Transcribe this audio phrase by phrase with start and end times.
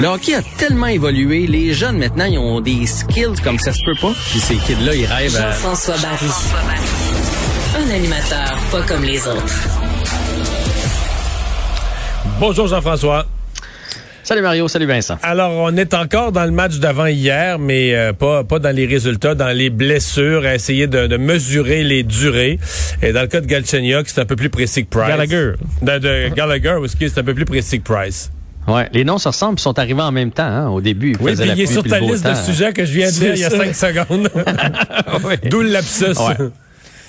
[0.00, 3.80] Le hockey a tellement évolué, les jeunes maintenant, ils ont des skills comme ça se
[3.84, 4.12] peut pas.
[4.30, 5.50] Puis ces kids-là, ils rêvent à...
[5.50, 6.26] Jean-François Barry.
[7.76, 9.68] Un animateur pas comme les autres.
[12.38, 13.26] Bonjour Jean-François.
[14.22, 15.16] Salut Mario, salut Vincent.
[15.22, 18.84] Alors, on est encore dans le match d'avant hier, mais euh, pas, pas dans les
[18.84, 22.58] résultats, dans les blessures, à essayer de, de mesurer les durées.
[23.02, 25.08] Et dans le cas de Galchenyuk, c'est un peu plus précis que Price.
[25.08, 25.52] Gallagher.
[25.80, 28.30] De, de Gallagher, c'est un peu plus précis que Price.
[28.68, 31.12] Ouais, les noms se ressemblent, sont arrivés en même temps, hein, au début.
[31.12, 33.12] Ils Oui, puis la il est sur ta liste de sujets que je viens de
[33.12, 34.30] dire il y a cinq secondes.
[35.24, 35.34] Oui.
[35.50, 36.04] D'où le lapsus.
[36.18, 36.48] Ouais.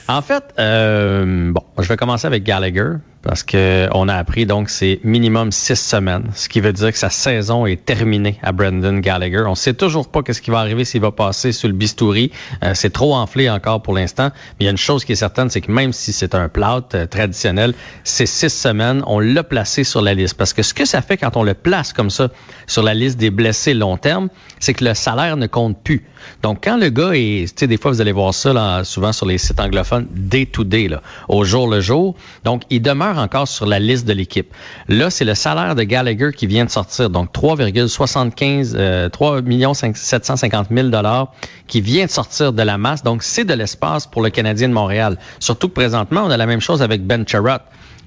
[0.07, 4.69] En fait, euh, bon, je vais commencer avec Gallagher parce que on a appris donc
[4.69, 9.01] c'est minimum six semaines, ce qui veut dire que sa saison est terminée à Brendan
[9.01, 9.43] Gallagher.
[9.45, 12.31] On sait toujours pas qu'est-ce qui va arriver s'il va passer sur le bistouri.
[12.63, 14.31] Euh, c'est trop enflé encore pour l'instant.
[14.33, 16.47] Mais il y a une chose qui est certaine, c'est que même si c'est un
[16.49, 19.03] plâtre euh, traditionnel, c'est six semaines.
[19.05, 21.53] On l'a placé sur la liste parce que ce que ça fait quand on le
[21.53, 22.29] place comme ça
[22.67, 26.05] sur la liste des blessés long terme, c'est que le salaire ne compte plus.
[26.41, 29.11] Donc quand le gars est, tu sais, des fois vous allez voir ça là, souvent
[29.11, 32.15] sur les sites anglophones, day to day, là, au jour le jour.
[32.43, 34.53] Donc il demeure encore sur la liste de l'équipe.
[34.87, 39.41] Là, c'est le salaire de Gallagher qui vient de sortir, donc 3,75, euh, 3
[39.93, 41.33] 750 000 dollars
[41.67, 43.03] qui vient de sortir de la masse.
[43.03, 45.17] Donc c'est de l'espace pour le Canadien de Montréal.
[45.39, 47.59] Surtout que présentement, on a la même chose avec Ben Charrot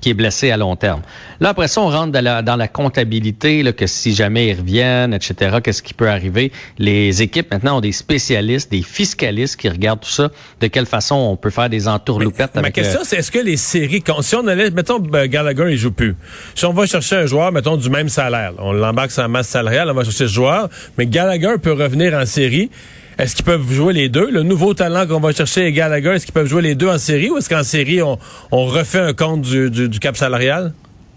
[0.02, 1.00] qui est blessé à long terme.
[1.40, 4.58] Là, après ça, on rentre dans la, dans la comptabilité, là, que si jamais ils
[4.58, 6.52] reviennent, etc., qu'est-ce qui peut arriver?
[6.78, 10.30] Les équipes, maintenant, ont des spécialistes, des fiscalistes qui regardent tout ça,
[10.60, 12.54] de quelle façon on peut faire des entourloupettes.
[12.54, 15.26] Ma avec, question, euh, c'est est-ce que les séries, quand- si on allait, mettons, ben,
[15.28, 16.16] Gallagher, il joue plus.
[16.56, 19.48] Si on va chercher un joueur, mettons, du même salaire, on l'embarque sur la masse
[19.48, 20.68] salariale, on va chercher ce joueur,
[20.98, 22.70] mais Gallagher peut revenir en série.
[23.18, 24.30] Est-ce qu'ils peuvent jouer les deux?
[24.30, 26.10] Le nouveau talent qu'on va chercher est Gallagher.
[26.10, 28.18] Est-ce qu'ils peuvent jouer les deux en série ou est-ce qu'en série, on,
[28.50, 30.72] on refait un compte du, du, du cap salarial?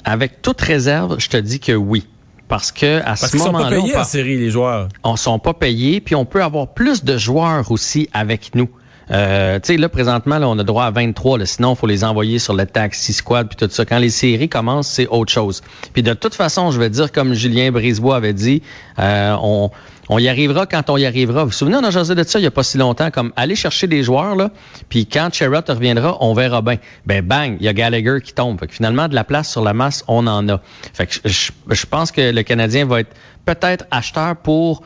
[0.06, 2.06] avec toute réserve, je te dis que oui.
[2.48, 4.88] Parce que à Parce ce qu'ils sont pas moment-là, on payés en série, les joueurs.
[5.04, 8.70] on sont pas payés, puis on peut avoir plus de joueurs aussi avec nous.
[9.12, 11.40] Euh, tu sais, là, présentement, là, on a droit à 23.
[11.40, 13.86] Là, sinon, il faut les envoyer sur le taxi squad puis tout ça.
[13.86, 15.62] Quand les séries commencent, c'est autre chose.
[15.94, 18.62] Puis de toute façon, je vais dire, comme Julien Brisebois avait dit,
[19.00, 19.72] euh, on,
[20.10, 21.44] on y arrivera quand on y arrivera.
[21.44, 23.34] Vous vous souvenez, on a jasé de ça il y a pas si longtemps, comme
[23.36, 24.52] aller chercher des joueurs, là,
[24.90, 26.78] puis quand Sherrod reviendra, on verra bien.
[27.06, 28.60] Ben bang, il y a Gallagher qui tombe.
[28.70, 30.62] Finalement, de la place sur la masse, on en a.
[30.94, 33.16] Fait que je, je pense que le Canadien va être
[33.46, 34.84] peut-être acheteur pour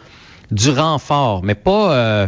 [0.52, 2.28] du renfort, mais pas euh,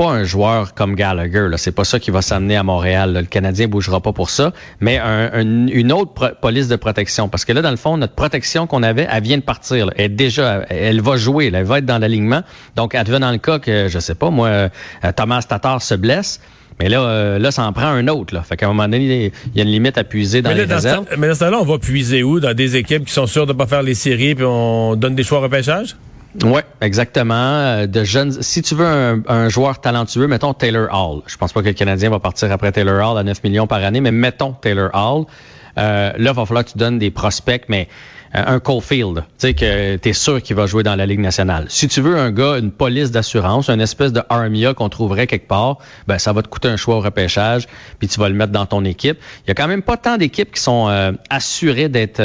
[0.00, 1.48] pas un joueur comme Gallagher.
[1.50, 3.12] Là, c'est pas ça qui va s'amener à Montréal.
[3.12, 3.20] là.
[3.20, 7.28] Le Canadien bougera pas pour ça, mais un- un- une autre pro- police de protection.
[7.28, 9.86] Parce que là, dans le fond, notre protection qu'on avait, elle vient de partir.
[9.86, 9.92] là.
[9.96, 11.50] Elle est déjà, elle va jouer.
[11.50, 11.58] là.
[11.58, 12.42] Elle va être dans l'alignement.
[12.76, 14.68] Donc, advenant le cas que, je sais pas, moi, euh,
[15.14, 16.40] Thomas Tatar se blesse.
[16.80, 18.34] Mais là, euh, là, ça en prend un autre.
[18.34, 18.42] Là.
[18.42, 20.60] Fait qu'à un moment donné, il y a une limite à puiser dans Mais les
[20.62, 21.04] là, dans ce réserves.
[21.04, 22.40] temps- mais dans ce temps-là, on va puiser où?
[22.40, 25.22] Dans des équipes qui sont sûres de pas faire les séries puis on donne des
[25.24, 25.96] choix au repêchage?
[26.42, 27.34] Oui, exactement.
[27.34, 28.42] Euh, De jeunes.
[28.42, 31.22] Si tu veux un, joueur talentueux, mettons Taylor Hall.
[31.26, 33.82] Je pense pas que le Canadien va partir après Taylor Hall à 9 millions par
[33.82, 35.24] année, mais mettons Taylor Hall.
[35.78, 37.88] Euh, là, va falloir que tu donnes des prospects, mais
[38.34, 41.20] euh, un Caulfield, tu sais que tu es sûr qu'il va jouer dans la Ligue
[41.20, 41.66] nationale.
[41.68, 45.48] Si tu veux un gars, une police d'assurance, une espèce de Armia qu'on trouverait quelque
[45.48, 47.66] part, ben ça va te coûter un choix au repêchage,
[47.98, 49.18] puis tu vas le mettre dans ton équipe.
[49.44, 52.22] Il y a quand même pas tant d'équipes qui sont euh, assurées d'être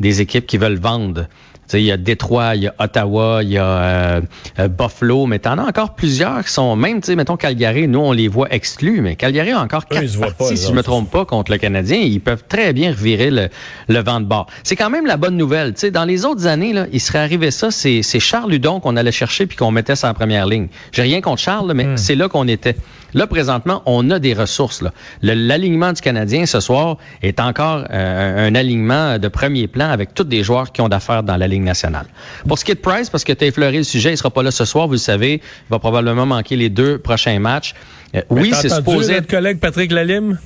[0.00, 1.26] des équipes qui veulent vendre.
[1.70, 4.20] Tu sais, il y a Détroit, il y a Ottawa, il y a euh,
[4.58, 8.00] euh, Buffalo, mais t'en as encore plusieurs qui sont, même, tu sais, mettons Calgary, nous,
[8.00, 11.12] on les voit exclus, mais Calgary a encore quatre parties, pas, si je me trompe
[11.12, 11.98] pas, contre le Canadien.
[11.98, 13.48] Ils peuvent très bien revirer le,
[13.88, 14.48] le vent de bord.
[14.64, 15.74] C'est quand même la bonne nouvelle.
[15.74, 18.96] Tu sais, dans les autres années, là, il serait arrivé ça, c'est Charles Ludon qu'on
[18.96, 20.66] allait chercher puis qu'on mettait sur la première ligne.
[20.90, 21.96] J'ai rien contre Charles, là, mais Hmm.
[21.96, 22.74] c'est là qu'on était.
[23.14, 24.84] Là, présentement, on a des ressources.
[25.22, 30.24] L'alignement du Canadien ce soir est encore euh, un alignement de premier plan avec tous
[30.24, 32.06] des joueurs qui ont d'affaires dans la Ligue nationale.
[32.48, 34.30] Pour ce qui est de Price, parce que tu as effleuré le sujet, il sera
[34.30, 37.74] pas là ce soir, vous le savez, il va probablement manquer les deux prochains matchs.
[38.14, 40.38] Euh, oui, c'est supposé notre collègue Patrick Lalime?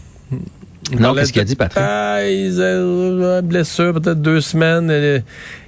[0.99, 1.83] Non, qu'est-ce qu'il a dit, Patrick?
[1.83, 4.91] Ah, il a une blessure, peut-être deux semaines.
[4.91, 5.21] Euh,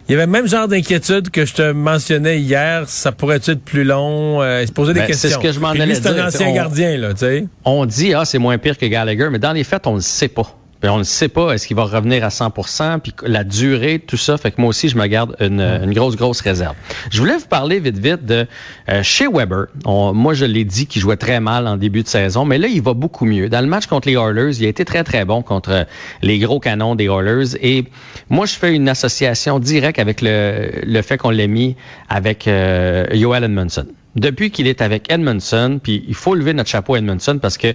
[0.08, 2.84] Il y avait le même genre d'inquiétude que je te mentionnais hier.
[2.86, 4.40] Ça pourrait être plus long?
[4.42, 5.40] Euh, il se posait des Ben, c'est questions.
[5.40, 6.24] ce que je m'en allais c'est un dire.
[6.26, 7.46] ancien On- gardien, là, tu sais.
[7.64, 10.28] on dit ah c'est moins pire que Gallagher, mais dans les faits on ne sait
[10.28, 10.54] pas.
[10.88, 14.36] On ne sait pas, est-ce qu'il va revenir à 100% puis la durée, tout ça.
[14.36, 16.74] Fait que moi aussi, je me garde une, une grosse, grosse réserve.
[17.10, 18.46] Je voulais vous parler vite, vite de
[18.88, 19.66] euh, chez Weber.
[19.84, 22.82] moi, je l'ai dit qu'il jouait très mal en début de saison, mais là, il
[22.82, 23.48] va beaucoup mieux.
[23.48, 25.86] Dans le match contre les Oilers, il a été très, très bon contre
[26.22, 27.56] les gros canons des Oilers.
[27.60, 27.84] Et
[28.28, 31.76] moi, je fais une association directe avec le, le fait qu'on l'ait mis
[32.08, 33.86] avec euh, Joel Edmondson.
[34.14, 37.74] Depuis qu'il est avec Edmondson, puis il faut lever notre chapeau à Edmondson parce que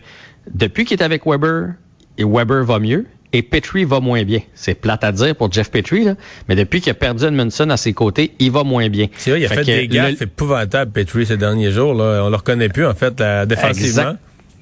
[0.52, 1.74] depuis qu'il est avec Weber,
[2.18, 4.40] et Weber va mieux et Petrie va moins bien.
[4.54, 6.16] C'est plate à dire pour Jeff Petrie, là,
[6.50, 9.08] mais depuis qu'il a perdu Edmondson à ses côtés, il va moins bien.
[9.18, 11.94] C'est vrai, il a fait, des gaffes épouvantables, Petrie, ces derniers jours.
[11.94, 12.24] Là.
[12.26, 14.18] On le reconnaît plus, en fait, la, défensivement.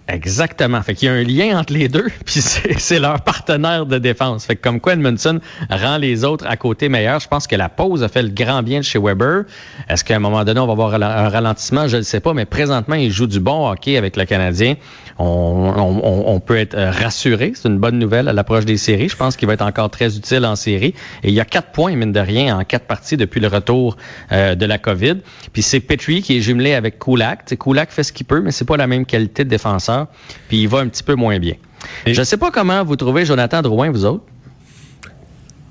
[0.10, 0.82] Exactement.
[0.82, 4.46] Fait qu'il y a un lien entre les deux, puis c'est leur partenaire de défense.
[4.46, 5.40] Fait que comme quoi Edmondson
[5.70, 7.20] rend les autres à côté meilleurs.
[7.20, 9.44] Je pense que la pause a fait le grand bien de chez Weber.
[9.88, 11.88] Est-ce qu'à un moment donné, on va avoir un ralentissement?
[11.88, 14.76] Je ne sais pas, mais présentement, il joue du bon hockey avec le Canadien.
[15.20, 17.52] On, on, on peut être rassuré.
[17.54, 19.10] C'est une bonne nouvelle à l'approche des séries.
[19.10, 20.96] Je pense qu'il va être encore très utile en série.
[21.24, 23.98] Et il y a quatre points, mine de rien, en quatre parties depuis le retour
[24.32, 25.18] euh, de la COVID.
[25.54, 27.46] Puis c'est Petrie qui est jumelé avec Kulak.
[27.46, 29.99] T'sais, Kulak fait ce qu'il peut, mais c'est pas la même qualité de défenseur
[30.48, 31.56] puis il va un petit peu moins bien.
[32.06, 34.24] Je ne sais pas comment vous trouvez Jonathan Drouin, vous autres.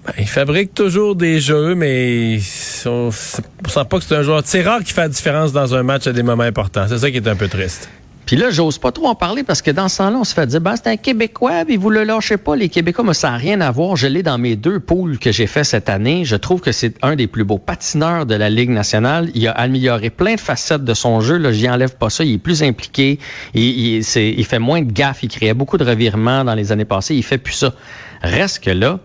[0.07, 2.39] Ben, il fabrique toujours des jeux, mais
[2.87, 4.41] on ne sent pas que c'est un joueur.
[4.45, 6.87] C'est rare qu'il fait la différence dans un match à des moments importants.
[6.89, 7.91] C'est ça qui est un peu triste.
[8.29, 10.47] Puis là, j'ose pas trop en parler parce que dans ce temps-là, on se fait
[10.47, 12.57] dire, ben, c'est un Québécois, puis vous le lâchez pas.
[12.57, 13.97] Les Québécois, mais ça n'a rien à voir.
[13.97, 16.27] Je l'ai dans mes deux poules que j'ai fait cette année.
[16.27, 19.31] Je trouve que c'est un des plus beaux patineurs de la Ligue nationale.
[19.35, 21.39] Il a amélioré plein de facettes de son jeu.
[21.39, 22.23] Là, j'y enlève pas ça.
[22.23, 23.19] Il est plus impliqué.
[23.55, 25.23] Il, il, il fait moins de gaffes.
[25.23, 27.15] Il créait beaucoup de revirements dans les années passées.
[27.15, 27.73] Il fait plus ça.
[28.21, 29.01] Reste que là,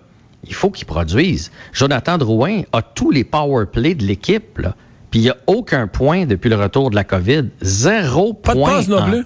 [0.45, 1.49] il faut qu'il produise.
[1.71, 4.75] Jonathan Drouin a tous les power plays de l'équipe, là.
[5.13, 7.44] Puis il n'y a aucun point depuis le retour de la COVID.
[7.62, 8.71] Zéro Pas point.
[8.71, 9.24] de passe non plus?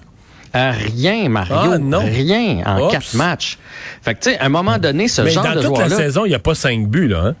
[0.52, 1.56] rien, Mario.
[1.56, 2.00] Ah, non.
[2.00, 3.56] Rien en quatre matchs.
[4.02, 5.88] Fait que, tu sais, à un moment donné, ce Mais genre dans de toute joueur-là,
[5.88, 7.28] la saison, il n'y a pas cinq buts, là.
[7.28, 7.34] Hein?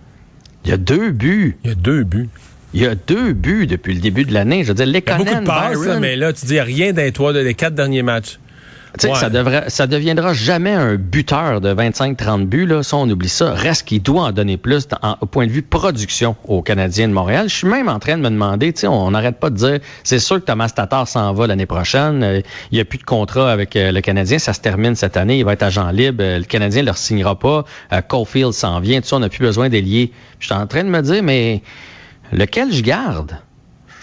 [0.64, 1.58] il y a deux buts.
[1.62, 2.30] Il y a deux buts.
[2.72, 4.62] Il y a deux buts depuis le début de l'année.
[4.62, 6.46] Je veux dire, Il y a beaucoup Lekonen, de passes, Byron, là, mais là, tu
[6.46, 8.38] dis, rien d'un toit des quatre derniers matchs.
[9.08, 9.14] Ouais.
[9.14, 12.66] ça, devrait, ça deviendra jamais un buteur de 25-30 buts.
[12.66, 12.82] Là.
[12.82, 13.52] Ça, on oublie ça.
[13.52, 17.12] Reste qu'il doit en donner plus en- au point de vue production aux Canadiens de
[17.12, 17.48] Montréal.
[17.48, 20.36] Je suis même en train de me demander, on n'arrête pas de dire, c'est sûr
[20.36, 22.22] que Thomas Tatar s'en va l'année prochaine.
[22.22, 22.40] Euh,
[22.70, 24.38] il n'y a plus de contrat avec euh, le Canadien.
[24.38, 25.38] Ça se termine cette année.
[25.38, 26.22] Il va être agent libre.
[26.22, 27.64] Euh, le Canadien ne le signera pas.
[28.08, 29.00] Caulfield s'en vient.
[29.12, 30.12] On n'a plus besoin d'ailier.
[30.38, 31.62] Je suis en train de me dire, mais
[32.32, 33.38] lequel je garde?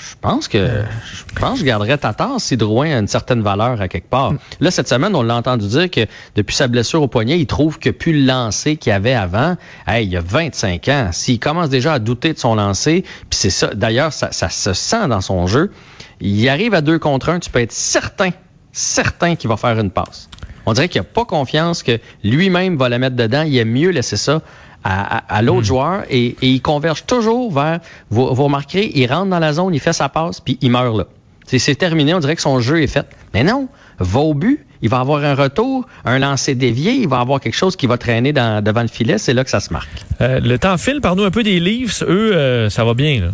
[0.07, 3.81] Je pense que je pense que je garderais Tatar si Drouin a une certaine valeur
[3.81, 4.33] à quelque part.
[4.59, 6.01] Là, cette semaine, on l'a entendu dire que
[6.35, 9.57] depuis sa blessure au poignet, il trouve que plus le lancer qu'il avait avant.
[9.87, 11.09] Hey, il a 25 ans.
[11.11, 13.73] S'il commence déjà à douter de son lancer, puis c'est ça.
[13.73, 15.71] D'ailleurs, ça, ça se sent dans son jeu.
[16.21, 18.29] Il arrive à deux contre un, tu peux être certain,
[18.71, 20.29] certain qu'il va faire une passe.
[20.67, 23.43] On dirait qu'il n'a pas confiance que lui-même va la mettre dedans.
[23.43, 24.41] Il aime mieux laisser ça
[24.85, 27.79] à, à- à l'autre joueur et, et il converge toujours vers,
[28.09, 30.95] vous, vous remarquerez, il rentre dans la zone, il fait sa passe, puis il meurt
[30.97, 31.05] là.
[31.47, 33.05] C'est c'est terminé, on dirait que son jeu est fait.
[33.33, 33.67] Mais non,
[33.99, 37.55] va au but, il va avoir un retour, un lancer dévié, il va avoir quelque
[37.55, 39.89] chose qui va traîner dans- devant le filet, c'est là que ça se marque.
[40.21, 42.01] Euh, le temps file, parle-nous un peu des Leafs.
[42.03, 43.27] Eux, euh, ça va bien, là.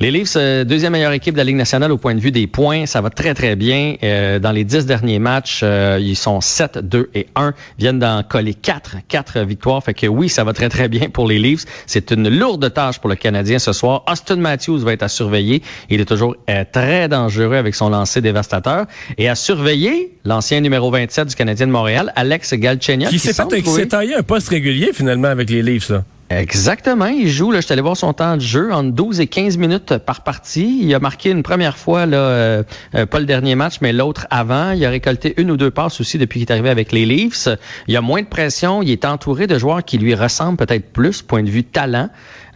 [0.00, 2.46] Les Leafs, euh, deuxième meilleure équipe de la Ligue nationale au point de vue des
[2.48, 2.84] points.
[2.86, 3.94] Ça va très, très bien.
[4.02, 7.54] Euh, dans les dix derniers matchs, euh, ils sont 7, 2 et 1.
[7.78, 9.82] Viennent d'en coller 4, 4 victoires.
[9.84, 11.64] Fait que oui, ça va très, très bien pour les Leafs.
[11.86, 14.02] C'est une lourde tâche pour le Canadien ce soir.
[14.10, 15.62] Austin Matthews va être à surveiller.
[15.90, 18.86] Il est toujours euh, très dangereux avec son lancer dévastateur.
[19.16, 23.10] Et à surveiller, l'ancien numéro 27 du Canadien de Montréal, Alex Galchenyuk.
[23.10, 26.02] Qui s'est fait, qui trouver- s'est taillé un poste régulier, finalement, avec les Leafs, là.
[26.30, 27.52] Exactement, il joue.
[27.52, 30.22] Là, je suis allé voir son temps de jeu entre 12 et 15 minutes par
[30.22, 30.80] partie.
[30.82, 32.62] Il a marqué une première fois, là, euh,
[32.94, 34.70] euh, pas le dernier match, mais l'autre avant.
[34.70, 37.48] Il a récolté une ou deux passes aussi depuis qu'il est arrivé avec les Leafs.
[37.88, 38.82] Il a moins de pression.
[38.82, 42.08] Il est entouré de joueurs qui lui ressemblent peut-être plus, point de vue talent,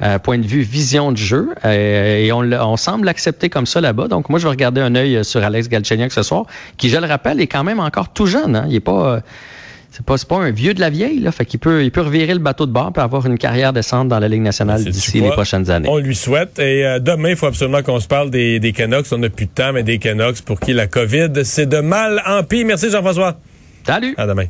[0.02, 1.50] euh, point de vue vision de jeu.
[1.66, 4.08] Euh, et on, on semble l'accepter comme ça là-bas.
[4.08, 6.46] Donc moi, je vais regarder un œil sur Alex Galchenyuk ce soir,
[6.78, 8.56] qui, je le rappelle, est quand même encore tout jeune.
[8.56, 8.66] Hein?
[8.68, 9.16] Il est pas...
[9.16, 9.20] euh,
[9.90, 11.32] c'est pas, pas un vieux de la vieille, là.
[11.32, 14.08] Fait qu'il peut, il peut revirer le bateau de bord et avoir une carrière décente
[14.08, 15.88] dans la Ligue nationale d'ici les prochaines années.
[15.90, 16.58] On lui souhaite.
[16.58, 19.06] Et euh, demain, il faut absolument qu'on se parle des, des Canucks.
[19.12, 22.22] On n'a plus de temps, mais des Canucks pour qui la COVID, c'est de mal
[22.26, 22.64] en pis.
[22.64, 23.38] Merci, Jean-François.
[23.86, 24.14] Salut!
[24.18, 24.44] À demain.